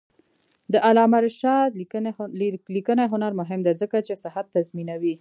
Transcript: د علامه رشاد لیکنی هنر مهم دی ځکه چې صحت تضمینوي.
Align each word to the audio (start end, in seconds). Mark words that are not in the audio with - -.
د 0.73 0.75
علامه 0.87 1.19
رشاد 1.27 1.69
لیکنی 2.83 3.07
هنر 3.13 3.31
مهم 3.41 3.59
دی 3.65 3.73
ځکه 3.81 3.97
چې 4.07 4.13
صحت 4.23 4.45
تضمینوي. 4.55 5.09